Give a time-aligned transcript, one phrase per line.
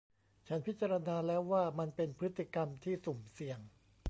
[0.47, 3.59] ฉันพิจารณาแล้วว่ามันเป็นพฤติกรรมที่สุ่มเสี่ยง